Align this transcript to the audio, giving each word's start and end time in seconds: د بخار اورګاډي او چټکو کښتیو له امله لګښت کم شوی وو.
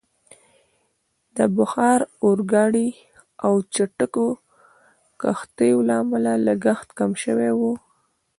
د 1.37 1.37
بخار 1.57 1.99
اورګاډي 2.23 2.89
او 3.45 3.53
چټکو 3.73 4.27
کښتیو 5.21 5.79
له 5.87 5.93
امله 6.03 6.31
لګښت 6.47 6.87
کم 6.97 7.11
شوی 7.23 7.51
وو. 7.59 7.73